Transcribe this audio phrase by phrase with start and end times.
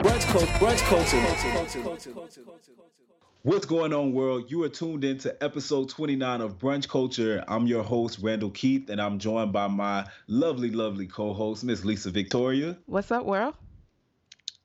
[0.00, 0.46] Brunch culture.
[0.58, 0.80] Brunch
[1.84, 2.42] culture.
[3.42, 4.50] What's going on, world?
[4.50, 7.44] You are tuned in to episode 29 of Brunch Culture.
[7.46, 11.84] I'm your host, Randall Keith, and I'm joined by my lovely, lovely co host, Miss
[11.84, 12.78] Lisa Victoria.
[12.86, 13.54] What's up, world?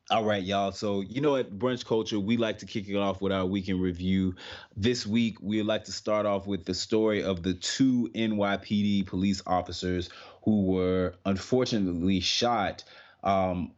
[0.09, 0.71] All right, y'all.
[0.71, 3.81] So, you know, at Brunch Culture, we like to kick it off with our weekend
[3.81, 4.35] review.
[4.77, 9.41] This week, we'd like to start off with the story of the two NYPD police
[9.45, 10.09] officers
[10.43, 12.85] who were unfortunately shot.
[13.21, 13.73] Um,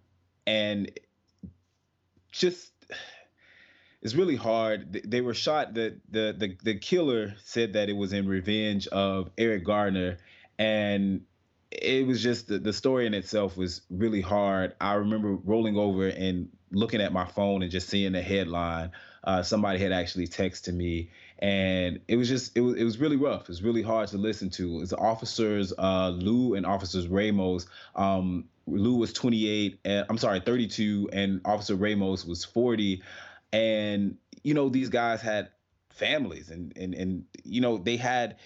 [0.46, 0.92] and
[2.38, 2.72] just
[4.02, 4.94] it's really hard.
[5.06, 5.74] They were shot.
[5.74, 10.18] The, the the the killer said that it was in revenge of Eric Garner,
[10.58, 11.22] and
[11.72, 14.76] it was just the, the story in itself was really hard.
[14.80, 18.92] I remember rolling over and looking at my phone and just seeing the headline.
[19.24, 23.18] Uh, somebody had actually texted me, and it was just it was it was really
[23.18, 23.42] rough.
[23.42, 24.82] It was really hard to listen to.
[24.82, 27.68] It's officers uh, Liu and officers Ramos.
[27.96, 33.02] Um, Liu was 28, and I'm sorry, 32, and Officer Ramos was 40
[33.54, 35.50] and you know these guys had
[35.90, 38.38] families and and and you know they had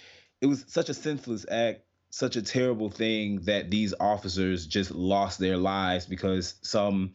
[0.41, 5.39] it was such a senseless act such a terrible thing that these officers just lost
[5.39, 7.11] their lives because some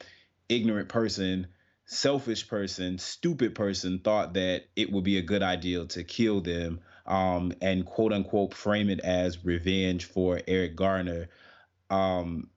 [0.49, 1.47] ignorant person
[1.85, 6.81] selfish person stupid person thought that it would be a good idea to kill them
[7.07, 11.29] um, and quote unquote frame it as revenge for eric garner.
[11.89, 12.51] Um,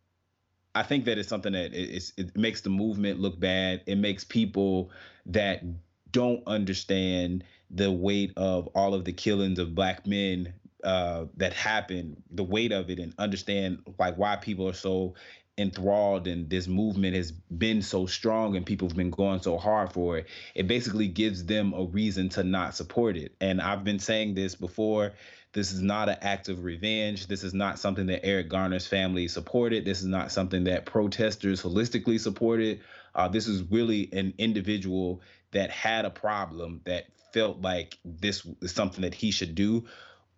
[0.80, 3.82] I think that it's something that it, it makes the movement look bad.
[3.86, 4.92] It makes people
[5.26, 5.62] that
[6.10, 10.54] don't understand the weight of all of the killings of black men
[10.86, 15.16] uh, that happen, the weight of it, and understand like why people are so
[15.58, 19.92] enthralled and this movement has been so strong and people have been going so hard
[19.92, 24.00] for it it basically gives them a reason to not support it and i've been
[24.00, 25.12] saying this before
[25.52, 27.28] this is not an act of revenge.
[27.28, 29.84] This is not something that Eric Garner's family supported.
[29.84, 32.82] This is not something that protesters holistically supported.
[33.16, 35.22] Uh, this is really an individual
[35.52, 39.86] that had a problem that felt like this is something that he should do.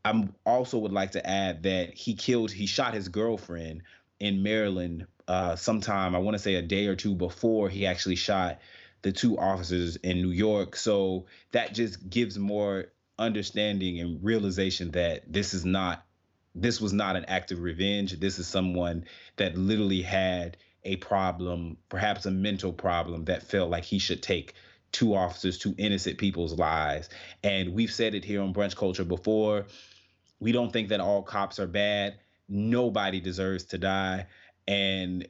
[0.05, 3.83] I also would like to add that he killed, he shot his girlfriend
[4.19, 8.15] in Maryland uh, sometime, I want to say a day or two before he actually
[8.15, 8.59] shot
[9.01, 10.75] the two officers in New York.
[10.75, 12.87] So that just gives more
[13.21, 16.03] understanding and realization that this is not
[16.53, 18.19] this was not an act of revenge.
[18.19, 19.05] This is someone
[19.37, 24.53] that literally had a problem perhaps a mental problem that felt like he should take
[24.91, 27.09] two officers two innocent people's lives.
[27.43, 29.65] And we've said it here on brunch culture before.
[30.39, 32.15] We don't think that all cops are bad.
[32.49, 34.25] Nobody deserves to die.
[34.67, 35.27] And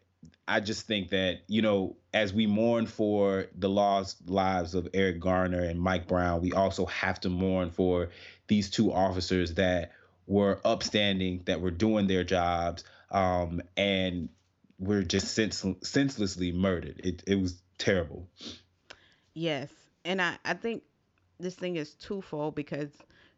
[0.48, 5.20] I just think that, you know, as we mourn for the lost lives of Eric
[5.20, 8.10] Garner and Mike Brown, we also have to mourn for
[8.48, 9.92] these two officers that
[10.28, 14.30] were upstanding, that were doing their jobs, um, and
[14.78, 17.00] were just sens- senselessly murdered.
[17.04, 18.28] It, it was terrible.
[19.34, 19.70] Yes.
[20.04, 20.84] And I, I think
[21.40, 22.90] this thing is twofold because,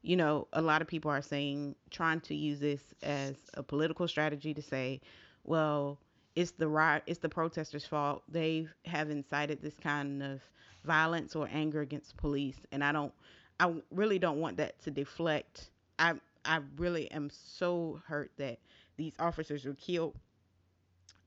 [0.01, 4.07] you know, a lot of people are saying, trying to use this as a political
[4.07, 5.01] strategy to say,
[5.43, 5.99] well,
[6.35, 10.41] it's the right it's the protesters fault they have incited this kind of
[10.83, 13.13] violence or anger against police and i don't
[13.59, 16.13] i really don't want that to deflect i
[16.45, 18.59] i really am so hurt that
[18.97, 20.15] these officers were killed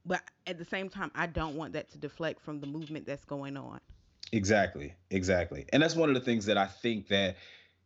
[0.04, 3.24] but at the same time i don't want that to deflect from the movement that's
[3.24, 3.80] going on
[4.32, 5.66] Exactly, exactly.
[5.72, 7.36] And that's one of the things that I think that,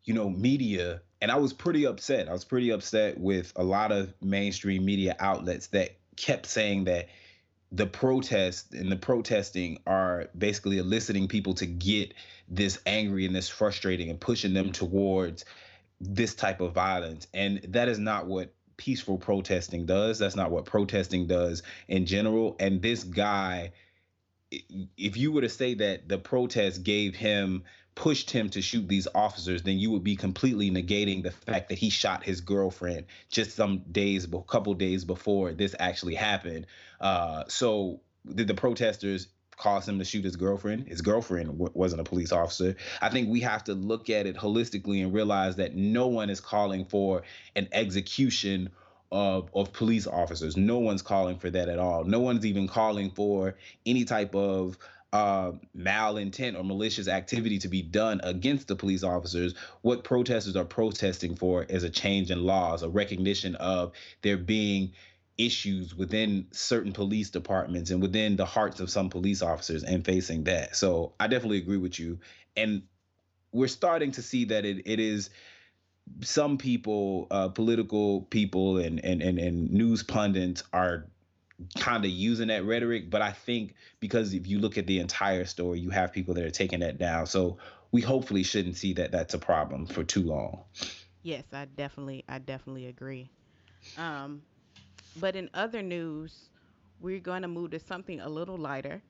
[0.04, 2.28] you know, media, and I was pretty upset.
[2.28, 7.08] I was pretty upset with a lot of mainstream media outlets that kept saying that
[7.72, 12.14] the protests and the protesting are basically eliciting people to get
[12.48, 15.44] this angry and this frustrating and pushing them towards
[16.00, 17.26] this type of violence.
[17.32, 20.18] And that is not what peaceful protesting does.
[20.18, 22.56] That's not what protesting does in general.
[22.58, 23.72] And this guy,
[24.50, 27.62] if you were to say that the protest gave him
[27.94, 31.78] pushed him to shoot these officers then you would be completely negating the fact that
[31.78, 36.66] he shot his girlfriend just some days a couple days before this actually happened
[37.00, 38.00] uh, so
[38.34, 42.32] did the protesters cause him to shoot his girlfriend his girlfriend w- wasn't a police
[42.32, 46.30] officer i think we have to look at it holistically and realize that no one
[46.30, 47.22] is calling for
[47.56, 48.70] an execution
[49.12, 50.56] of, of police officers.
[50.56, 52.04] No one's calling for that at all.
[52.04, 54.78] No one's even calling for any type of
[55.12, 59.54] uh, malintent or malicious activity to be done against the police officers.
[59.82, 63.92] What protesters are protesting for is a change in laws, a recognition of
[64.22, 64.92] there being
[65.36, 70.44] issues within certain police departments and within the hearts of some police officers and facing
[70.44, 70.76] that.
[70.76, 72.18] So I definitely agree with you.
[72.56, 72.82] And
[73.52, 75.30] we're starting to see that it, it is
[76.20, 81.06] some people, uh, political people and, and, and, and news pundits are
[81.78, 83.10] kind of using that rhetoric.
[83.10, 86.44] But I think because if you look at the entire story, you have people that
[86.44, 87.26] are taking that down.
[87.26, 87.58] So
[87.92, 90.64] we hopefully shouldn't see that that's a problem for too long.
[91.22, 93.30] Yes, I definitely, I definitely agree.
[93.98, 94.42] Um,
[95.18, 96.48] but in other news,
[97.00, 99.02] we're going to move to something a little lighter.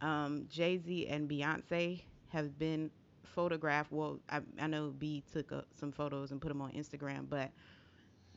[0.00, 2.90] Um, Jay Z and Beyonce have been
[3.24, 3.92] photographed.
[3.92, 7.50] Well, I, I know B took uh, some photos and put them on Instagram, but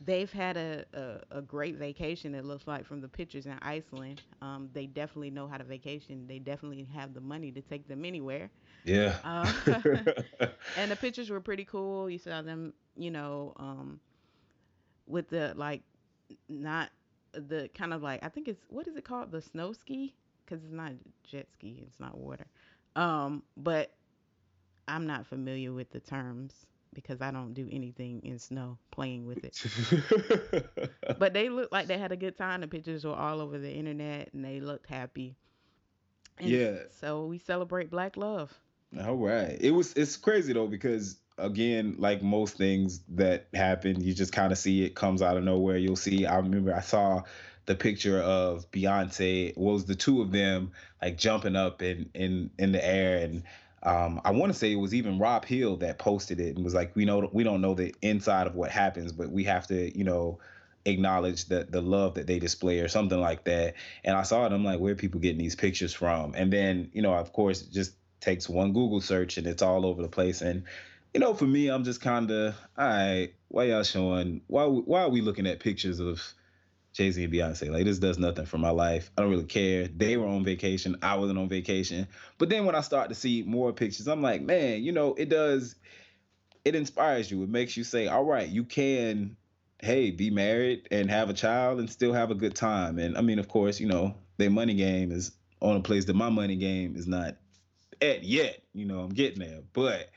[0.04, 4.22] they've had a, a, a, great vacation, it looks like, from the pictures in Iceland.
[4.42, 6.26] Um, they definitely know how to vacation.
[6.26, 8.50] They definitely have the money to take them anywhere.
[8.84, 9.16] Yeah.
[9.24, 9.50] Uh,
[10.76, 12.10] and the pictures were pretty cool.
[12.10, 14.00] You saw them, you know, um,
[15.06, 15.82] with the like,
[16.48, 16.90] not
[17.32, 19.32] the kind of like, I think it's, what is it called?
[19.32, 20.14] The snow ski?
[20.44, 20.92] Because it's not
[21.24, 22.46] jet ski, it's not water.
[22.94, 23.92] Um, but
[24.88, 26.66] I'm not familiar with the terms
[26.96, 29.62] because I don't do anything in snow playing with it.
[31.18, 32.62] but they looked like they had a good time.
[32.62, 35.36] The pictures were all over the internet and they looked happy.
[36.38, 36.76] And yeah.
[37.00, 38.52] So we celebrate black love.
[39.04, 39.58] All right.
[39.60, 44.50] It was it's crazy though because again, like most things that happen, you just kind
[44.50, 45.76] of see it comes out of nowhere.
[45.76, 46.24] You'll see.
[46.24, 47.24] I remember I saw
[47.66, 49.54] the picture of Beyonce.
[49.56, 50.72] was the two of them
[51.02, 53.42] like jumping up in in in the air and
[53.86, 56.74] um, I want to say it was even Rob Hill that posted it and was
[56.74, 59.96] like, we know we don't know the inside of what happens, but we have to,
[59.96, 60.40] you know,
[60.84, 63.74] acknowledge that the love that they display or something like that.
[64.04, 66.34] And I saw it, I'm like, where people getting these pictures from?
[66.34, 69.86] And then, you know, of course, it just takes one Google search and it's all
[69.86, 70.42] over the place.
[70.42, 70.64] And
[71.14, 74.42] you know, for me, I'm just kind of, all right, why y'all showing?
[74.48, 76.20] Why why are we looking at pictures of
[76.96, 77.70] Jay Z and Beyonce.
[77.70, 79.10] Like this does nothing for my life.
[79.16, 79.86] I don't really care.
[79.86, 80.96] They were on vacation.
[81.02, 82.08] I wasn't on vacation.
[82.38, 85.28] But then when I start to see more pictures, I'm like, man, you know, it
[85.28, 85.74] does.
[86.64, 87.42] It inspires you.
[87.42, 89.36] It makes you say, all right, you can,
[89.78, 92.98] hey, be married and have a child and still have a good time.
[92.98, 96.16] And I mean, of course, you know, their money game is on a place that
[96.16, 97.36] my money game is not
[98.00, 98.62] at yet.
[98.72, 99.60] You know, I'm getting there.
[99.74, 100.08] But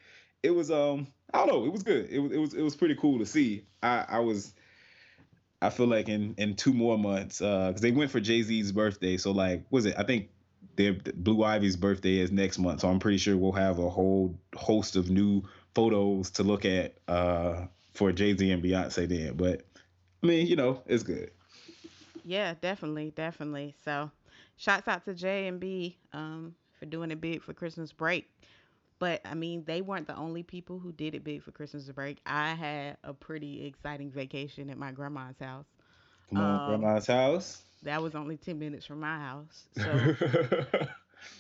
[0.44, 2.10] it was um, I don't know, it was good.
[2.10, 3.66] It was it was it was pretty cool to see.
[3.84, 4.54] I I was
[5.62, 8.72] I feel like in in two more months, because uh, they went for Jay Z's
[8.72, 9.18] birthday.
[9.18, 9.96] So like, was it?
[9.98, 10.30] I think
[10.76, 12.82] their Blue Ivy's birthday is next month.
[12.82, 15.44] So I'm pretty sure we'll have a whole host of new
[15.76, 19.36] photos to look at uh, for Jay Z and Beyonce then.
[19.36, 19.64] But
[20.24, 21.32] I mean, you know, it's good.
[22.24, 23.76] Yeah, definitely, definitely.
[23.84, 24.12] So,
[24.58, 28.30] shouts out to Jay and B um, for doing it big for Christmas break.
[29.00, 32.20] But I mean, they weren't the only people who did it big for Christmas break.
[32.26, 35.68] I had a pretty exciting vacation at my grandma's house.
[36.30, 37.64] Come on, um, grandma's house.
[37.84, 39.68] That was only 10 minutes from my house.
[39.74, 40.14] So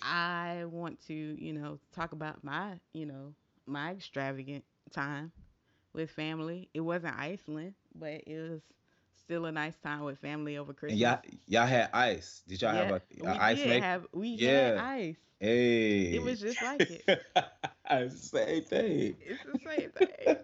[0.01, 3.33] I want to, you know, talk about my, you know,
[3.65, 5.31] my extravagant time
[5.93, 6.69] with family.
[6.73, 8.61] It wasn't Iceland, but it was
[9.29, 10.99] still a nice time with family over Christmas.
[10.99, 12.41] Y'all, y'all had ice.
[12.47, 13.57] Did y'all yeah, have a, a ice?
[13.57, 14.69] Did have, we yeah.
[14.69, 15.15] had ice.
[15.39, 16.15] Hey.
[16.15, 17.03] It was just like it.
[17.91, 19.15] it's the same thing.
[19.21, 20.37] It's the same thing.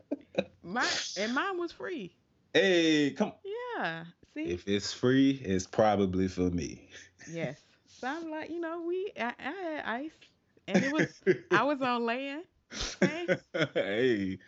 [0.62, 0.88] My
[1.18, 2.15] and mine was free.
[2.54, 3.34] Hey, come.
[3.44, 4.04] Yeah.
[4.36, 4.44] See.
[4.44, 6.89] If it's free, it's probably for me.
[7.30, 7.60] Yes.
[8.01, 10.12] So I'm like, you know, we I, I had ice,
[10.68, 12.44] and it was I was on land.
[13.01, 13.38] Okay?
[13.74, 14.39] Hey.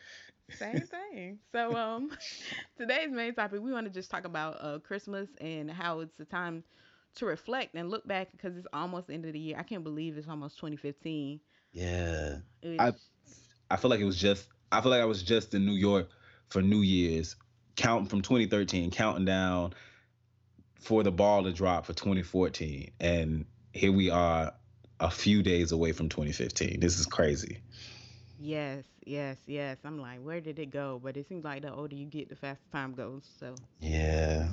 [0.51, 1.39] Same thing.
[1.51, 2.11] So um,
[2.77, 6.25] today's main topic we want to just talk about uh Christmas and how it's a
[6.25, 6.63] time
[7.15, 9.57] to reflect and look back because it's almost the end of the year.
[9.57, 11.39] I can't believe it's almost 2015.
[11.73, 12.37] Yeah.
[12.79, 12.93] I
[13.69, 16.09] I feel like it was just I feel like I was just in New York
[16.47, 17.35] for New Year's,
[17.75, 19.73] counting from 2013, counting down
[20.79, 22.91] for the ball to drop for 2014.
[22.99, 24.53] And here we are
[24.99, 26.79] a few days away from 2015.
[26.79, 27.59] This is crazy.
[28.39, 29.77] Yes, yes, yes.
[29.83, 30.99] I'm like, where did it go?
[31.03, 33.29] But it seems like the older you get, the faster time goes.
[33.39, 34.49] So Yeah.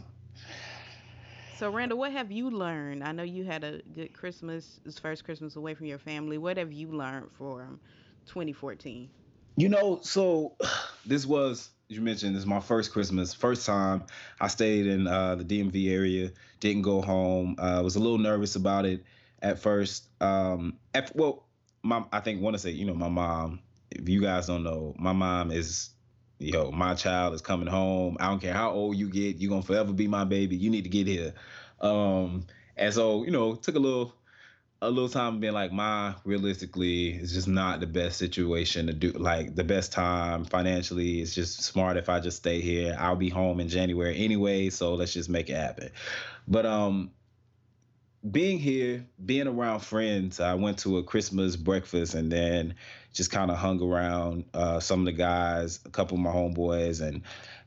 [1.53, 3.03] So, Randall, what have you learned?
[3.05, 6.39] I know you had a good Christmas, this first Christmas away from your family.
[6.39, 7.81] What have you learned from
[8.27, 9.11] 2014?
[9.57, 10.57] You know, so
[11.07, 14.05] this was, you mentioned, this is my first Christmas, first time
[14.41, 17.57] I stayed in uh, the DMV area, didn't go home.
[17.59, 19.05] I uh, was a little nervous about it
[19.43, 20.09] at first.
[20.21, 21.47] Um, at, well,
[21.83, 23.61] my, I think, want to say, you know, my mom,
[23.95, 25.91] if you guys don't know, my mom is
[26.39, 28.17] yo, my child is coming home.
[28.21, 30.57] I don't care how old you get, you're gonna forever be my baby.
[30.57, 31.35] You need to get here.
[31.81, 32.47] Um,
[32.77, 34.15] and so, you know, took a little
[34.83, 39.13] a little time being like, my realistically, it's just not the best situation to do.
[39.13, 41.21] Like the best time financially.
[41.21, 42.95] It's just smart if I just stay here.
[42.99, 45.91] I'll be home in January anyway, so let's just make it happen."
[46.47, 47.13] But um,
[48.31, 52.75] being here, being around friends, I went to a Christmas breakfast and then
[53.13, 57.07] just kind of hung around uh, some of the guys, a couple of my homeboys,
[57.07, 57.23] and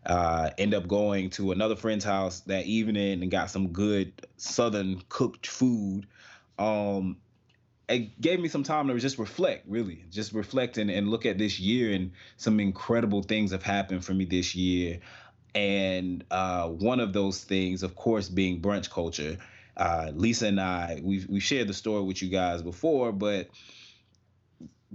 [0.06, 5.02] uh, end up going to another friend's house that evening and got some good Southern
[5.10, 6.08] cooked food.
[6.58, 7.18] Um,
[7.88, 11.38] it gave me some time to just reflect, really, just reflect and, and look at
[11.38, 15.00] this year and some incredible things have happened for me this year.
[15.56, 19.38] And uh, one of those things, of course, being brunch culture
[19.78, 23.50] uh, Lisa and I, we've we shared the story with you guys before, but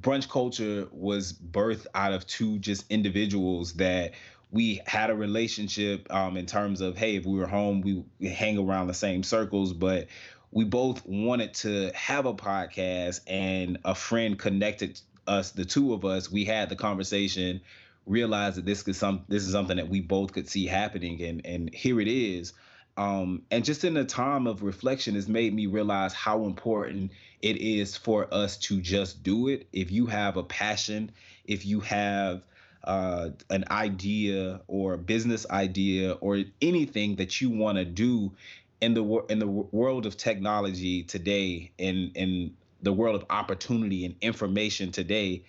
[0.01, 4.13] brunch culture was birthed out of two just individuals that
[4.51, 8.59] we had a relationship um, in terms of hey, if we were home, we, hang
[8.59, 10.09] around the same circles, but
[10.51, 16.05] we both wanted to have a podcast, and a friend connected us, the two of
[16.05, 16.31] us.
[16.31, 17.61] We had the conversation,
[18.05, 21.47] realized that this could some this is something that we both could see happening, and
[21.47, 22.53] and here it is
[22.97, 27.57] um, and just in a time of reflection has made me realize how important it
[27.57, 29.67] is for us to just do it.
[29.73, 31.11] If you have a passion
[31.45, 32.43] if you have
[32.85, 38.33] uh, an idea or a business idea or anything that you want to do
[38.81, 44.17] in the in the world of technology today in in the world of opportunity and
[44.21, 45.45] information today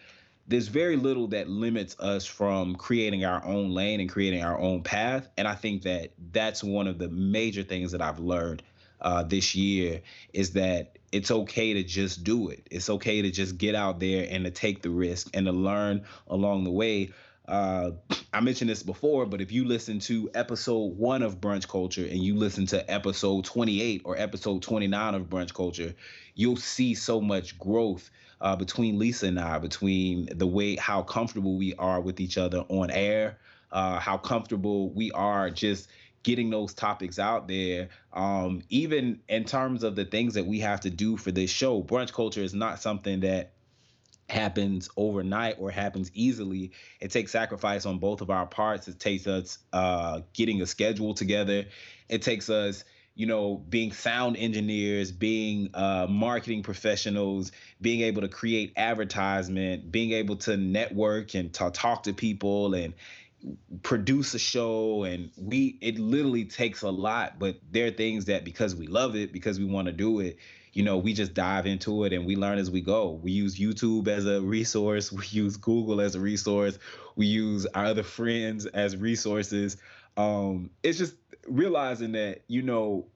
[0.47, 4.83] there's very little that limits us from creating our own lane and creating our own
[4.83, 5.27] path.
[5.37, 8.61] And I think that that's one of the major things that I've learned
[9.01, 10.01] uh, this year
[10.33, 12.67] is that it's okay to just do it.
[12.71, 16.03] It's okay to just get out there and to take the risk and to learn
[16.27, 17.11] along the way.
[17.47, 17.91] Uh,
[18.31, 22.23] I mentioned this before, but if you listen to episode one of Brunch Culture and
[22.23, 25.93] you listen to episode 28 or episode 29 of Brunch Culture,
[26.35, 28.09] you'll see so much growth
[28.43, 32.59] uh, between Lisa and I, between the way how comfortable we are with each other
[32.67, 33.39] on air,
[33.71, 35.89] uh, how comfortable we are just
[36.23, 37.89] getting those topics out there.
[38.11, 41.81] Um, even in terms of the things that we have to do for this show,
[41.81, 43.53] brunch culture is not something that
[44.29, 46.71] happens overnight or happens easily.
[46.99, 48.89] It takes sacrifice on both of our parts.
[48.89, 51.65] It takes us uh, getting a schedule together.
[52.09, 52.83] It takes us
[53.15, 60.11] you know, being sound engineers, being uh, marketing professionals, being able to create advertisement, being
[60.13, 62.93] able to network and to talk to people and
[63.81, 68.45] produce a show and we it literally takes a lot but there are things that
[68.45, 70.37] because we love it because we want to do it
[70.71, 73.19] you know we just dive into it and we learn as we go.
[73.21, 76.79] We use youtube as a resource we use google as a resource
[77.15, 79.77] we use our other friends as resources.
[80.15, 81.15] Um it's just
[81.47, 83.07] realizing that you know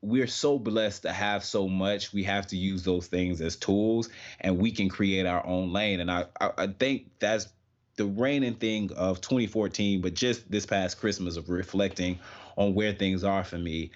[0.00, 4.08] we're so blessed to have so much we have to use those things as tools
[4.40, 6.00] and we can create our own lane.
[6.00, 7.48] And i i, I think that's
[7.96, 12.18] the reigning thing of 2014 but just this past christmas of reflecting
[12.56, 13.90] on where things are for me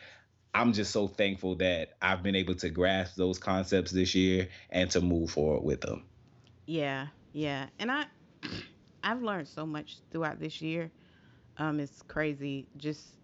[0.54, 4.90] i'm just so thankful that i've been able to grasp those concepts this year and
[4.90, 6.04] to move forward with them.
[6.66, 7.06] Yeah
[7.36, 7.66] yeah.
[7.78, 8.06] And i
[9.04, 10.90] i've learned so much throughout this year
[11.58, 13.16] um, it's crazy just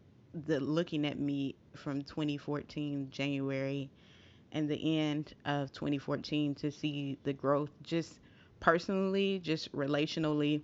[0.47, 3.91] the looking at me from 2014 January
[4.53, 8.21] and the end of 2014 to see the growth just
[8.61, 10.63] personally, just relationally,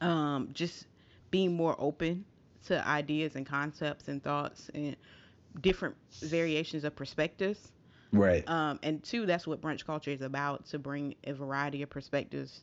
[0.00, 0.86] um, just
[1.30, 2.24] being more open
[2.66, 4.96] to ideas and concepts and thoughts and
[5.60, 7.72] different variations of perspectives.
[8.12, 8.48] Right.
[8.48, 12.62] Um, and two, that's what brunch culture is about to bring a variety of perspectives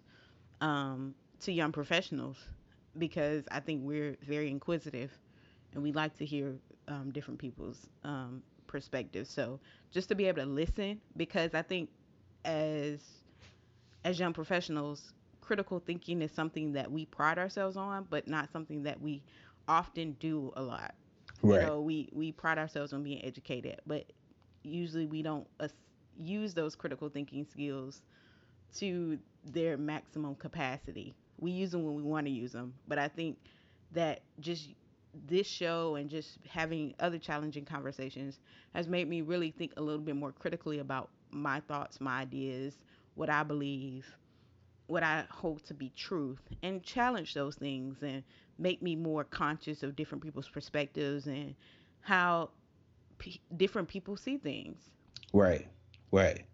[0.62, 2.38] um, to young professionals
[2.98, 5.12] because I think we're very inquisitive
[5.74, 6.56] and we like to hear
[6.88, 9.30] um, different people's um, perspectives.
[9.30, 9.60] So
[9.92, 11.90] just to be able to listen, because I think
[12.46, 13.00] as
[14.04, 18.84] as young professionals, critical thinking is something that we pride ourselves on, but not something
[18.84, 19.24] that we
[19.68, 20.94] often do a lot.
[21.42, 21.62] Right.
[21.62, 24.12] You know, we we pride ourselves on being educated, but
[24.64, 25.68] usually we don't uh,
[26.18, 28.02] use those critical thinking skills
[28.76, 31.16] to their maximum capacity.
[31.44, 33.38] We use them when we want to use them, but I think
[33.92, 34.70] that just
[35.28, 38.40] this show and just having other challenging conversations
[38.74, 42.78] has made me really think a little bit more critically about my thoughts, my ideas,
[43.16, 44.06] what I believe,
[44.88, 48.24] what I hold to be truth, and challenge those things and
[48.58, 51.56] make me more conscious of different people's perspectives and
[52.02, 52.52] how
[53.18, 54.80] p- different people see things.
[55.34, 55.68] Right,
[56.12, 56.46] right.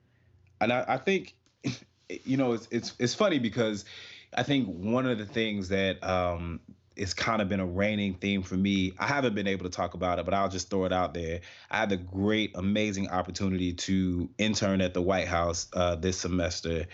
[0.62, 1.36] And I, I think,
[2.24, 3.86] you know, it's, it's it's funny because
[4.34, 6.60] I think one of the things that um,
[6.96, 8.94] it's kind of been a reigning theme for me.
[9.00, 11.42] I haven't been able to talk about it, but I'll just throw it out there.
[11.72, 16.88] I had the great, amazing opportunity to intern at the White House uh, this semester,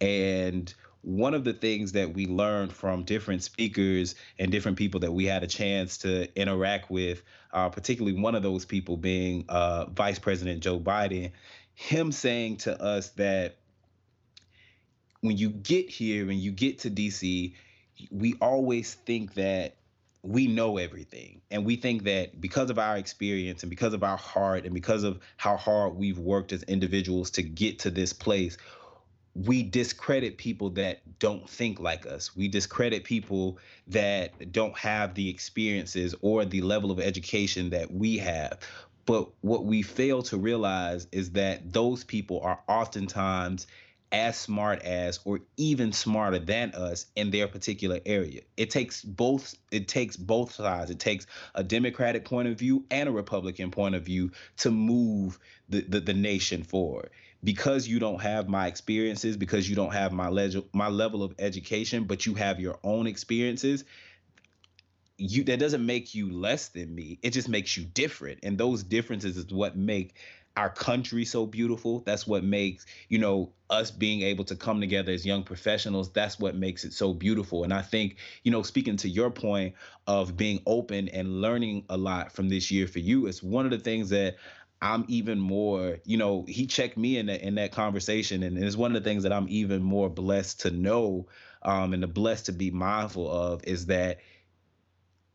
[0.00, 5.12] and one of the things that we learned from different speakers and different people that
[5.12, 9.86] we had a chance to interact with, uh, particularly one of those people being uh,
[9.86, 11.30] Vice President Joe Biden,
[11.74, 13.58] him saying to us that
[15.20, 17.54] when you get here and you get to DC,
[18.10, 19.76] we always think that
[20.22, 21.40] we know everything.
[21.50, 25.04] And we think that because of our experience and because of our heart and because
[25.04, 28.58] of how hard we've worked as individuals to get to this place,
[29.34, 32.34] we discredit people that don't think like us.
[32.34, 33.58] We discredit people
[33.88, 38.58] that don't have the experiences or the level of education that we have.
[39.04, 43.66] But what we fail to realize is that those people are oftentimes
[44.12, 48.42] as smart as or even smarter than us in their particular area.
[48.56, 50.90] It takes both it takes both sides.
[50.90, 55.38] It takes a democratic point of view and a republican point of view to move
[55.68, 57.10] the the, the nation forward.
[57.44, 61.34] Because you don't have my experiences, because you don't have my le- my level of
[61.38, 63.84] education, but you have your own experiences,
[65.18, 67.18] you that doesn't make you less than me.
[67.22, 68.40] It just makes you different.
[68.42, 70.14] And those differences is what make
[70.56, 72.00] our country so beautiful.
[72.00, 76.38] That's what makes, you know, us being able to come together as young professionals, that's
[76.38, 77.64] what makes it so beautiful.
[77.64, 79.74] And I think, you know, speaking to your point
[80.06, 83.70] of being open and learning a lot from this year for you, it's one of
[83.72, 84.36] the things that
[84.82, 88.76] I'm even more, you know, he checked me in that in that conversation, and it's
[88.76, 91.26] one of the things that I'm even more blessed to know,
[91.62, 94.18] um, and the blessed to be mindful of is that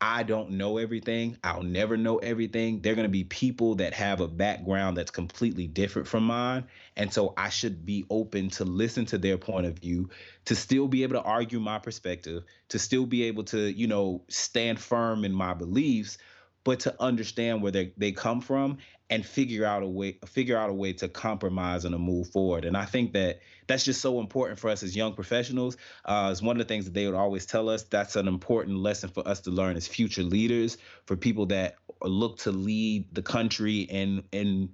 [0.04, 1.38] I don't know everything.
[1.44, 2.82] I'll never know everything.
[2.82, 6.66] They're going to be people that have a background that's completely different from mine.
[6.98, 10.10] And so I should be open to listen to their point of view,
[10.46, 14.24] to still be able to argue my perspective, to still be able to, you know,
[14.28, 16.18] stand firm in my beliefs,
[16.64, 18.80] but to understand where they, they come from
[19.12, 22.64] and figure out a way figure out a way to compromise and to move forward.
[22.64, 25.78] And I think that that's just so important for us as young professionals.
[26.06, 27.84] Uh, it's one of the things that they would always tell us.
[27.84, 32.40] That's an important lesson for us to learn as future leaders, for people that look
[32.40, 34.74] to lead the country in in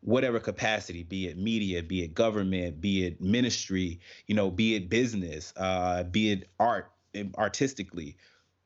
[0.00, 4.88] whatever capacity, be it media, be it government, be it ministry, you know, be it
[4.88, 6.90] business, uh, be it art,
[7.36, 8.16] artistically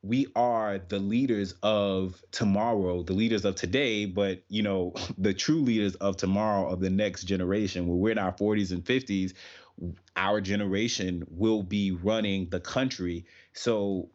[0.03, 5.61] we are the leaders of tomorrow, the leaders of today, but you know, the true
[5.61, 7.87] leaders of tomorrow of the next generation.
[7.87, 9.33] When we're in our 40s and 50s,
[10.15, 13.25] our generation will be running the country.
[13.53, 14.09] So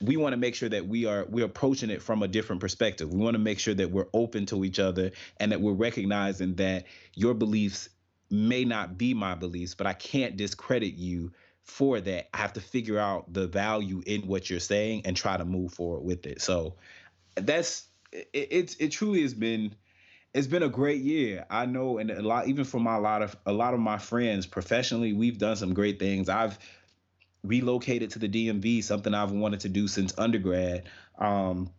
[0.00, 3.12] we want to make sure that we are we're approaching it from a different perspective.
[3.12, 6.54] We want to make sure that we're open to each other and that we're recognizing
[6.56, 7.88] that your beliefs
[8.30, 11.32] may not be my beliefs, but I can't discredit you
[11.64, 15.36] for that, I have to figure out the value in what you're saying and try
[15.36, 16.40] to move forward with it.
[16.40, 16.76] So
[17.34, 19.74] that's it, it's it truly has been
[20.34, 21.46] it's been a great year.
[21.48, 24.46] I know, and a lot even for my lot of a lot of my friends
[24.46, 26.28] professionally, we've done some great things.
[26.28, 26.58] I've
[27.42, 30.84] relocated to the DMV, something I've wanted to do since undergrad.
[31.18, 31.70] Um,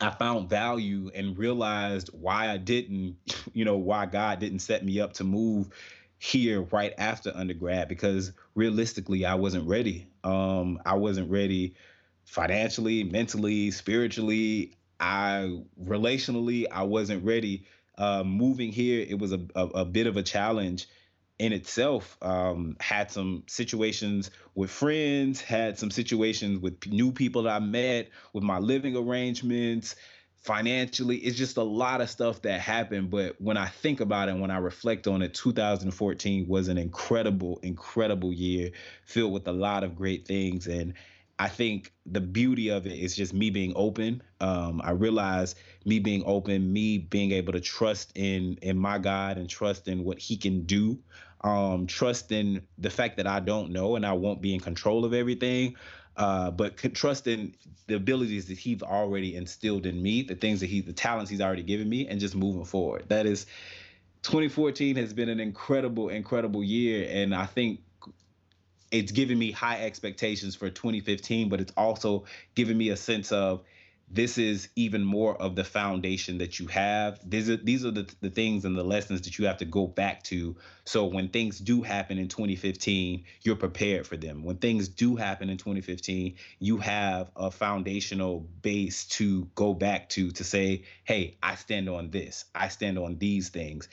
[0.00, 3.16] I found value and realized why I didn't,
[3.52, 5.68] you know, why God didn't set me up to move
[6.18, 10.08] here right after undergrad because realistically I wasn't ready.
[10.24, 11.74] Um, I wasn't ready
[12.24, 14.74] financially, mentally, spiritually.
[15.00, 17.66] I relationally I wasn't ready.
[17.96, 20.88] Uh, moving here, it was a, a, a, bit of a challenge
[21.38, 22.16] in itself.
[22.22, 28.10] Um, had some situations with friends, had some situations with new people that I met,
[28.32, 29.96] with my living arrangements,
[30.38, 33.10] financially it's just a lot of stuff that happened.
[33.10, 37.58] But when i think about it when i reflect on it 2014 was an incredible
[37.62, 38.70] incredible year
[39.04, 40.66] filled with a lot of great things.
[40.66, 40.94] And
[41.38, 44.22] i think the beauty of it is just me being open.
[44.40, 49.38] Um, i realize me being open me being able to trust in in my god
[49.38, 50.98] and trust in what he can do
[51.42, 55.04] um, trust in the fact that i don't know and i won't be in control
[55.04, 55.76] of everything
[56.18, 57.54] uh, but trusting
[57.86, 61.40] the abilities that he's already instilled in me, the things that he, the talents he's
[61.40, 63.04] already given me, and just moving forward.
[63.08, 63.46] That is,
[64.22, 67.80] 2014 has been an incredible, incredible year, and I think
[68.90, 72.24] it's given me high expectations for 2015, but it's also
[72.56, 73.62] given me a sense of
[74.10, 77.20] this is even more of the foundation that you have.
[77.28, 79.86] These are these are the, the things and the lessons that you have to go
[79.86, 80.56] back to.
[80.86, 84.44] So when things do happen in 2015, you're prepared for them.
[84.44, 90.30] When things do happen in 2015, you have a foundational base to go back to
[90.32, 92.46] to say, hey, I stand on this.
[92.54, 93.88] I stand on these things.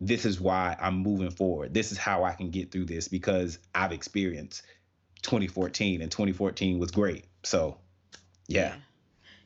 [0.00, 1.74] This is why I'm moving forward.
[1.74, 4.62] This is how I can get through this because I've experienced
[5.22, 7.26] 2014 and 2014 was great.
[7.44, 7.78] So
[8.48, 8.74] Yeah.
[8.74, 8.76] Yeah,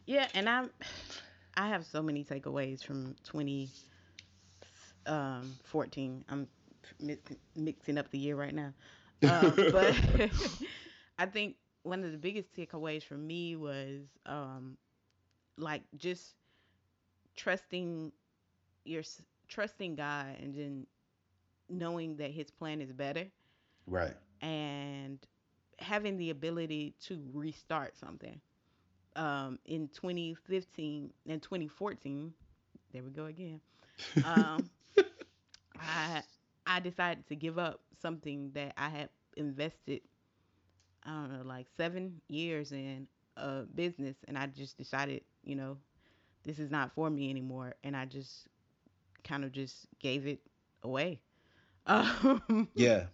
[0.08, 0.58] and I'm
[1.56, 6.24] I have so many takeaways from 2014.
[6.28, 6.46] I'm
[7.00, 7.18] mi-
[7.54, 8.72] mixing up the year right now.
[9.24, 9.94] Um, but
[11.18, 14.76] I think one of the biggest takeaways for me was um,
[15.56, 16.34] like just
[17.36, 18.12] trusting
[18.84, 19.02] your
[19.48, 20.86] trusting God and then
[21.68, 23.26] knowing that His plan is better
[23.86, 24.16] Right.
[24.40, 25.18] and
[25.78, 28.40] having the ability to restart something.
[29.16, 32.34] Um, in 2015 and 2014,
[32.92, 33.60] there we go again.
[34.22, 34.70] Um,
[35.78, 36.22] I
[36.66, 40.02] I decided to give up something that I had invested,
[41.04, 45.78] I don't know, like seven years in a business, and I just decided, you know,
[46.44, 48.48] this is not for me anymore, and I just
[49.24, 50.40] kind of just gave it
[50.82, 51.20] away.
[51.86, 53.06] Um, Yeah.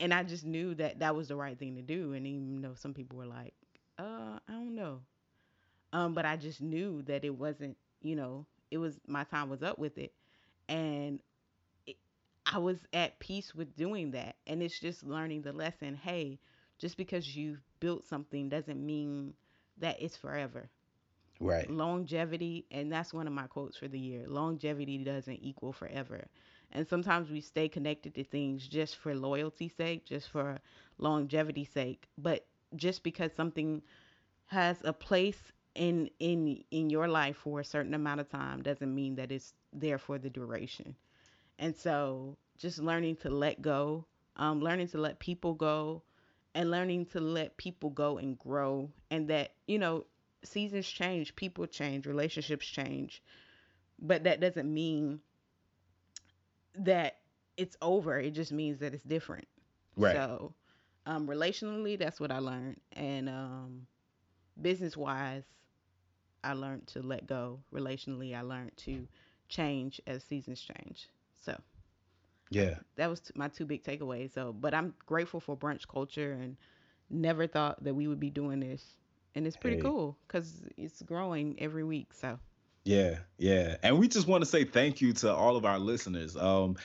[0.00, 2.12] and I just knew that that was the right thing to do.
[2.12, 3.54] And even though some people were like,
[3.98, 5.00] "Uh, I don't know,"
[5.92, 9.62] um, but I just knew that it wasn't, you know, it was my time was
[9.62, 10.12] up with it,
[10.68, 11.20] and
[11.86, 11.96] it,
[12.46, 14.36] I was at peace with doing that.
[14.46, 15.94] And it's just learning the lesson.
[15.96, 16.38] Hey,
[16.78, 19.34] just because you've built something doesn't mean
[19.78, 20.68] that it's forever.
[21.40, 21.70] Right.
[21.70, 24.26] Longevity, and that's one of my quotes for the year.
[24.28, 26.26] Longevity doesn't equal forever.
[26.72, 30.58] And sometimes we stay connected to things just for loyalty's sake, just for
[30.98, 32.08] longevity's sake.
[32.18, 33.82] But just because something
[34.46, 38.94] has a place in in in your life for a certain amount of time doesn't
[38.94, 40.94] mean that it's there for the duration.
[41.58, 44.06] And so just learning to let go,
[44.36, 46.02] um, learning to let people go,
[46.54, 50.04] and learning to let people go and grow, and that you know
[50.44, 53.22] seasons change, people change, relationships change,
[53.98, 55.20] but that doesn't mean
[56.74, 57.18] that
[57.56, 58.18] it's over.
[58.18, 59.46] It just means that it's different.
[59.96, 60.16] Right.
[60.16, 60.54] So,
[61.06, 63.86] um, relationally, that's what I learned, and um,
[64.60, 65.44] business wise,
[66.44, 67.60] I learned to let go.
[67.72, 69.06] Relationally, I learned to
[69.48, 71.08] change as seasons change.
[71.36, 71.58] So
[72.50, 72.78] Yeah.
[72.96, 74.32] that was t- my two big takeaways.
[74.32, 76.56] So, but I'm grateful for brunch culture and
[77.10, 78.96] never thought that we would be doing this,
[79.34, 79.82] and it's pretty Hey.
[79.82, 82.12] cool because it's growing every week.
[82.12, 82.38] So
[82.84, 83.76] Yeah, yeah.
[83.82, 86.36] And we just want to say thank you to all of our listeners.
[86.36, 86.76] Um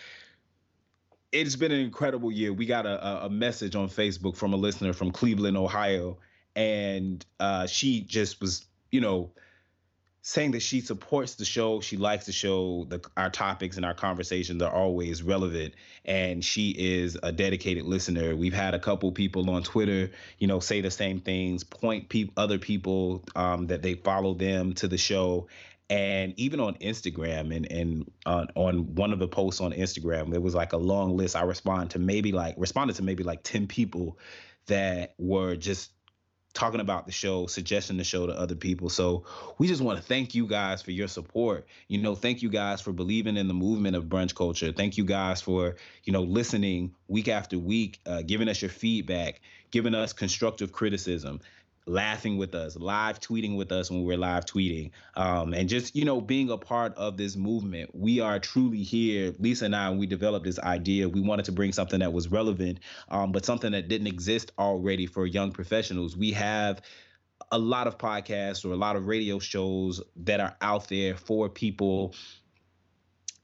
[1.32, 2.54] it's been an incredible year.
[2.54, 6.18] We got a, a- a message on Facebook from a listener from Cleveland, Ohio,
[6.56, 9.32] and uh, she just was, you know,
[10.28, 11.80] saying that she supports the show.
[11.80, 12.86] She likes the show.
[12.90, 18.36] The, our topics and our conversations are always relevant, and she is a dedicated listener.
[18.36, 22.34] We've had a couple people on Twitter, you know, say the same things, point peop
[22.36, 25.48] other people um, that they follow them to the show,
[25.90, 30.42] and even on Instagram and and on, on one of the posts on Instagram, there
[30.42, 31.38] was like a long list.
[31.38, 34.20] I respond to maybe like responded to maybe like ten people
[34.66, 35.92] that were just
[36.58, 38.90] talking about the show, suggesting the show to other people.
[38.90, 39.24] So
[39.60, 41.68] we just want to thank you guys for your support.
[41.88, 44.72] You know, thank you guys for believing in the movement of brunch culture.
[44.72, 49.40] Thank you guys for, you know, listening week after week, uh, giving us your feedback,
[49.70, 51.42] giving us constructive criticism,
[51.88, 56.06] laughing with us, live tweeting with us when we're live tweeting, um, and just, you
[56.06, 57.90] know, being a part of this movement.
[57.94, 59.34] We are truly here.
[59.40, 62.80] Lisa and I, we developed this idea, we wanted to bring something that was relevant,
[63.10, 66.16] um, but something that didn't exist already for young professionals.
[66.16, 66.82] We have
[67.52, 71.50] a lot of podcasts or a lot of radio shows that are out there for
[71.50, 72.14] people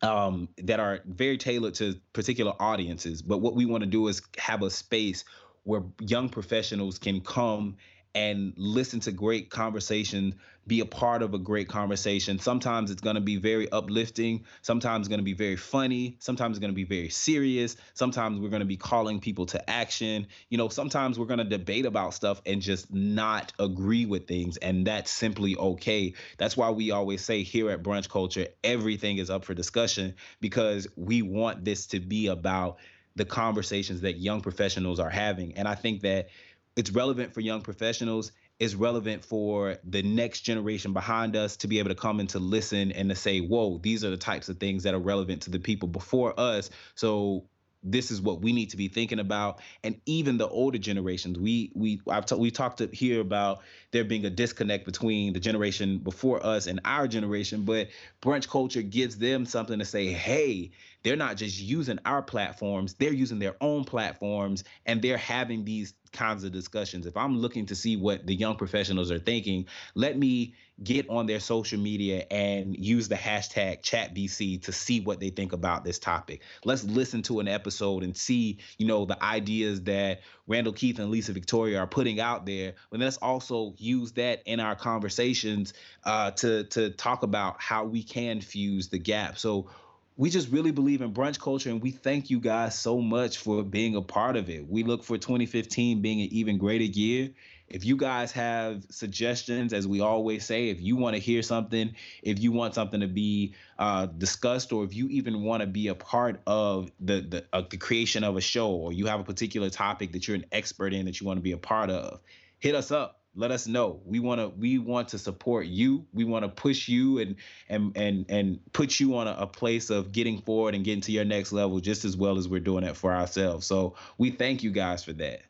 [0.02, 3.22] um, that are very tailored to particular audiences.
[3.22, 5.24] But what we want to do is have a space
[5.64, 7.78] where young professionals can come
[8.16, 10.36] and listen to great conversation,
[10.68, 12.40] be a part of a great conversation.
[12.40, 16.56] Sometimes it's going to be very uplifting, sometimes it's going to be very funny, sometimes
[16.56, 20.28] it's going to be very serious, sometimes we're going to be calling people to action.
[20.50, 24.58] You know, sometimes we're going to debate about stuff and just not agree with things,
[24.58, 26.14] and that's simply okay.
[26.38, 30.88] That's why we always say here at Brunch Culture, everything is up for discussion because
[30.96, 32.78] we want this to be about
[33.16, 35.56] the conversations that young professionals are having.
[35.56, 36.30] And I think that
[36.76, 38.32] it's relevant for young professionals.
[38.60, 42.40] It's relevant for the next generation behind us to be able to come and to
[42.40, 45.50] listen and to say whoa these are the types of things that are relevant to
[45.50, 46.70] the people before us.
[46.96, 47.46] So
[47.84, 49.60] this is what we need to be thinking about.
[49.84, 54.26] And even the older generations we we I've t- we talked here about there being
[54.26, 57.90] a disconnect between the generation before us and our generation but
[58.22, 60.72] brunch culture gives them something to say hey
[61.04, 65.94] they're not just using our platforms they're using their own platforms and they're having these
[66.14, 67.06] kinds of discussions.
[67.06, 71.28] If i'm looking to see what the young professionals are thinking let me get on
[71.28, 76.00] their social media and use the hashtag chatbc to see what they think about this
[76.00, 76.42] topic.
[76.66, 81.10] Let's listen to an episode and see you know the ideas that randall keith and
[81.10, 82.74] lisa victoria are putting out there.
[82.90, 85.74] But let's also use that in our conversations
[86.04, 89.38] uh, to to talk about how we can fuse the gap.
[89.38, 89.70] So
[90.16, 93.64] we just really believe in brunch culture and we thank you guys so much for
[93.64, 94.68] being a part of it.
[94.68, 97.32] We look for 2015 being an even greater year.
[97.68, 101.96] If you guys have suggestions, as we always say, if you want to hear something,
[102.22, 105.88] if you want something to be uh, discussed, or if you even want to be
[105.88, 109.24] a part of the the, uh, the creation of a show, or you have a
[109.24, 112.20] particular topic that you're an expert in that you want to be a part of,
[112.60, 114.00] hit us up let us know.
[114.06, 116.06] We want to we want to support you.
[116.14, 117.36] We want to push you and
[117.68, 121.12] and and and put you on a, a, place of getting forward and getting to
[121.12, 123.66] your next level just as well as we're doing it for ourselves.
[123.66, 125.42] So we thank you guys for that.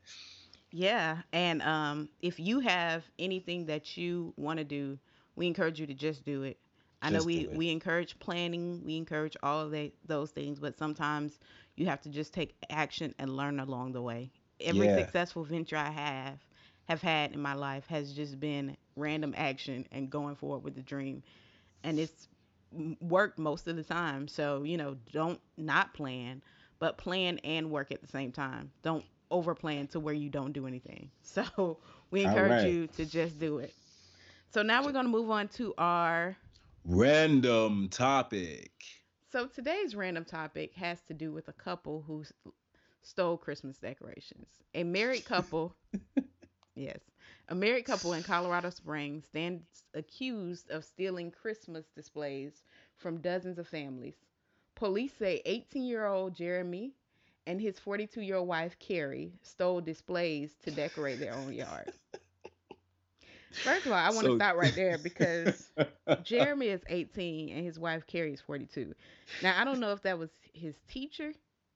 [0.71, 1.17] Yeah.
[1.33, 4.97] And um if you have anything that you want to do
[5.35, 6.57] we encourage you to just do it.
[7.01, 8.81] I know we we encourage planning.
[8.85, 11.37] We encourage all of those things but sometimes
[11.75, 14.31] you have to just take action and learn along the way.
[14.61, 14.99] Every yeah.
[14.99, 16.39] successful venture i have
[16.85, 20.81] have had in my life has just been random action and going forward with the
[20.81, 21.23] dream.
[21.83, 22.27] And it's
[22.99, 24.27] worked most of the time.
[24.27, 26.41] So, you know, don't not plan,
[26.79, 28.71] but plan and work at the same time.
[28.81, 31.09] Don't over plan to where you don't do anything.
[31.23, 31.77] So,
[32.11, 32.67] we encourage right.
[32.67, 33.73] you to just do it.
[34.51, 36.37] So, now we're going to move on to our
[36.85, 38.71] random topic.
[39.31, 42.23] So, today's random topic has to do with a couple who
[43.01, 44.47] stole Christmas decorations.
[44.75, 45.75] A married couple
[46.75, 46.99] Yes.
[47.49, 52.63] A married couple in Colorado Springs stands accused of stealing Christmas displays
[52.97, 54.15] from dozens of families.
[54.75, 56.93] Police say 18 year old Jeremy
[57.45, 61.91] and his 42 year old wife Carrie stole displays to decorate their own yard.
[63.51, 64.35] First of all, I want to so...
[64.37, 65.69] stop right there because
[66.23, 68.95] Jeremy is 18 and his wife Carrie is 42.
[69.43, 71.33] Now, I don't know if that was his teacher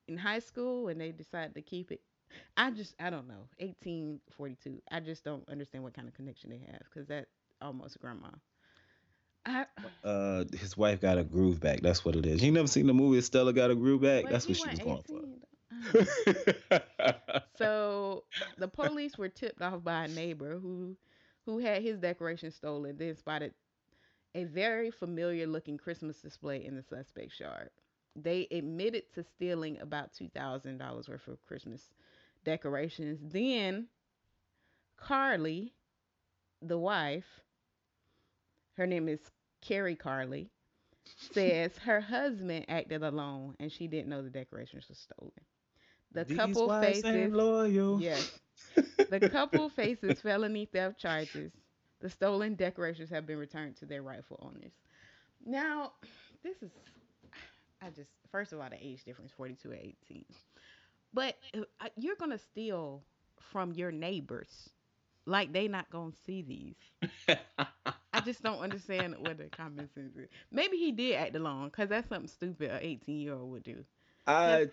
[0.07, 2.01] in high school and they decided to keep it
[2.57, 3.47] I just I don't know.
[3.59, 4.81] 1842.
[4.91, 7.27] I just don't understand what kind of connection they have because that
[7.61, 8.29] almost grandma.
[9.45, 9.65] I,
[10.03, 11.81] uh, his wife got a groove back.
[11.81, 12.43] That's what it is.
[12.43, 14.27] You never seen the movie Stella got a groove back?
[14.29, 15.21] That's what she was 18, going for.
[17.57, 18.23] so
[18.57, 20.95] the police were tipped off by a neighbor who
[21.45, 23.53] who had his decoration stolen, then spotted
[24.35, 27.69] a very familiar looking Christmas display in the suspect's yard.
[28.15, 31.89] They admitted to stealing about two thousand dollars worth of Christmas
[32.47, 33.19] decorations.
[33.21, 33.87] Then
[34.95, 35.73] Carly,
[36.61, 37.25] the wife,
[38.77, 39.19] her name is
[39.61, 40.49] Carrie Carly,
[41.33, 45.31] says her husband acted alone and she didn't know the decorations were stolen.
[46.13, 48.01] The These couple faces loyal.
[48.01, 48.39] Yes.
[49.09, 51.51] the couple faces felony theft charges.
[51.99, 54.71] The stolen decorations have been returned to their rightful owners.
[55.45, 55.91] Now,
[56.43, 56.71] this is
[57.81, 59.79] I just first of all the age difference 42 and
[60.09, 60.25] 18.
[61.17, 63.01] But uh, you're gonna steal
[63.51, 64.69] from your neighbors,
[65.25, 66.75] like they not gonna see these.
[68.13, 70.27] I just don't understand what the common sense is.
[70.51, 73.83] Maybe he did act alone, cause that's something stupid an 18 year old would do.
[74.27, 74.67] I,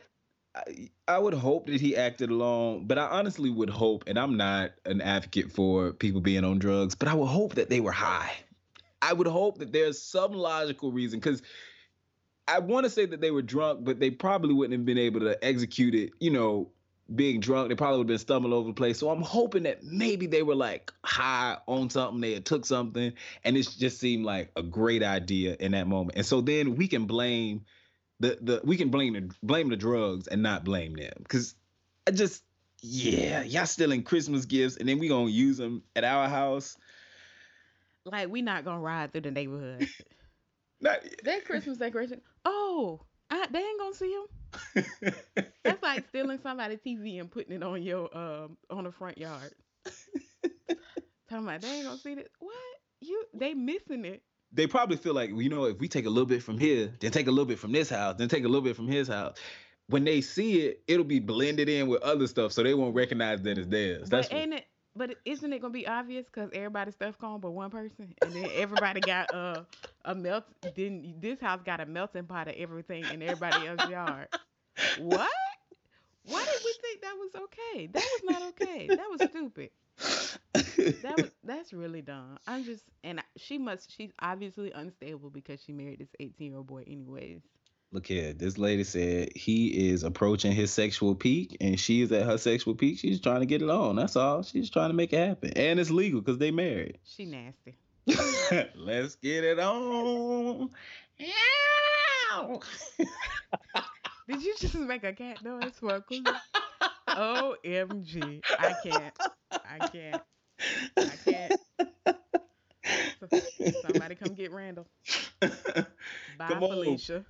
[0.55, 4.37] I I would hope that he acted alone, but I honestly would hope, and I'm
[4.37, 7.91] not an advocate for people being on drugs, but I would hope that they were
[7.91, 8.33] high.
[9.01, 11.41] I would hope that there's some logical reason, because
[12.47, 15.21] I want to say that they were drunk, but they probably wouldn't have been able
[15.21, 16.69] to execute it, you know,
[17.15, 17.69] being drunk.
[17.69, 18.99] They probably would have been stumbling over the place.
[18.99, 23.13] So I'm hoping that maybe they were like high on something, they had took something,
[23.45, 26.17] and it just seemed like a great idea in that moment.
[26.17, 27.65] And so then we can blame
[28.21, 31.55] the the we can blame the blame the drugs and not blame them because
[32.07, 32.45] I just
[32.81, 36.77] yeah y'all stealing Christmas gifts and then we gonna use them at our house.
[38.05, 39.89] Like we not gonna ride through the neighborhood.
[40.81, 42.21] Not, that Christmas decoration.
[42.45, 45.15] Oh, I, they ain't gonna see him.
[45.65, 49.53] That's like stealing somebody's TV and putting it on your um on the front yard.
[51.29, 52.29] Talking about they ain't gonna see this.
[52.39, 52.55] What
[53.01, 53.25] you?
[53.35, 54.23] They missing it.
[54.53, 57.11] They probably feel like you know if we take a little bit from here, then
[57.11, 59.37] take a little bit from this house, then take a little bit from his house.
[59.89, 63.43] When they see it, it'll be blended in with other stuff, so they won't recognize
[63.43, 64.09] that it's theirs.
[64.09, 64.67] That's ain't what, it?
[64.97, 68.49] But isn't it gonna be obvious because everybody's stuff gone but one person, and then
[68.55, 69.65] everybody got uh,
[70.05, 70.45] a melt.
[70.77, 74.29] Then this house got a melting pot of everything in everybody else's yard.
[74.99, 75.31] What?
[76.25, 77.87] Why did we think that was okay?
[77.89, 78.93] That was not okay.
[78.95, 79.71] That was stupid.
[81.03, 82.39] that was that's really dumb.
[82.47, 86.67] I'm just and she must she's obviously unstable because she married this 18 year old
[86.67, 87.41] boy anyways
[87.95, 92.27] look here, this lady said he is approaching his sexual peak and she is at
[92.27, 92.99] her sexual peak.
[92.99, 93.95] She's trying to get it on.
[93.97, 94.43] That's all.
[94.43, 95.53] She's trying to make it happen.
[95.55, 96.99] And it's legal because they married.
[97.05, 97.77] She nasty.
[98.77, 100.71] Let's get it on.
[104.29, 106.05] Did you just make a cat noise for a?
[107.09, 108.41] OMG.
[108.59, 109.19] I can't.
[109.53, 110.23] I can't.
[110.97, 111.61] I can't.
[113.83, 114.87] Somebody come get Randall.
[115.41, 115.49] Bye,
[116.49, 116.71] Come on.
[116.71, 117.25] Felicia.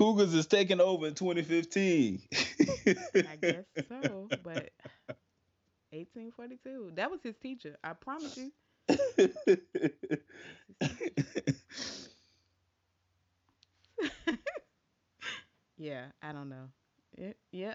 [0.00, 2.22] Cougars is taking over in 2015.
[3.26, 4.70] I guess so, but
[5.92, 6.92] 1842.
[6.96, 7.76] That was his teacher.
[7.84, 8.52] I promise you.
[15.78, 16.68] Yeah, I don't know.
[17.16, 17.74] It, yeah.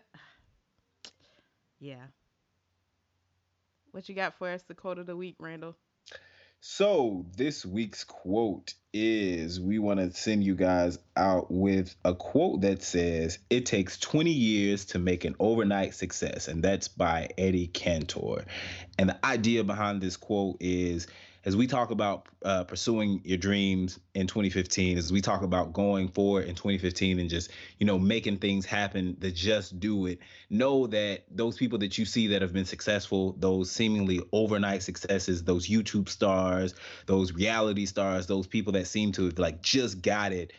[1.80, 2.08] Yeah.
[3.92, 5.78] What you got for us, the quote of the week, Randall?
[6.68, 12.62] So, this week's quote is we want to send you guys out with a quote
[12.62, 16.48] that says, It takes 20 years to make an overnight success.
[16.48, 18.46] And that's by Eddie Cantor.
[18.98, 21.06] And the idea behind this quote is
[21.46, 26.08] as we talk about uh, pursuing your dreams in 2015, as we talk about going
[26.08, 30.88] forward in 2015 and just, you know, making things happen to just do it, know
[30.88, 35.70] that those people that you see that have been successful, those seemingly overnight successes, those
[35.70, 36.74] YouTube stars,
[37.06, 40.52] those reality stars, those people that seem to have like just got it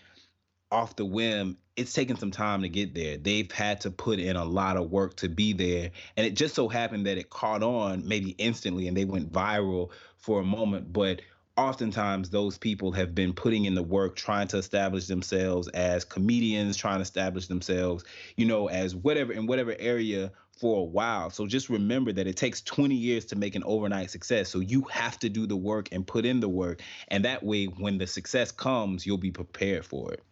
[0.70, 3.18] off the whim, it's taken some time to get there.
[3.18, 5.90] They've had to put in a lot of work to be there.
[6.16, 9.90] And it just so happened that it caught on maybe instantly and they went viral
[10.26, 10.92] for a moment.
[10.92, 11.22] But
[11.56, 16.76] oftentimes, those people have been putting in the work trying to establish themselves as comedians,
[16.76, 18.04] trying to establish themselves,
[18.36, 21.30] you know, as whatever in whatever area for a while.
[21.30, 24.48] So just remember that it takes 20 years to make an overnight success.
[24.48, 26.82] So you have to do the work and put in the work.
[27.08, 30.24] And that way, when the success comes, you'll be prepared for it.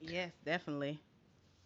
[0.00, 1.00] Yes, definitely.